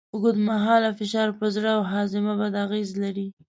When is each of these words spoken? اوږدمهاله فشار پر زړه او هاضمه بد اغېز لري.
اوږدمهاله 0.15 0.89
فشار 0.99 1.29
پر 1.37 1.47
زړه 1.55 1.69
او 1.77 1.83
هاضمه 1.91 2.33
بد 2.41 2.53
اغېز 2.65 2.89
لري. 3.03 3.27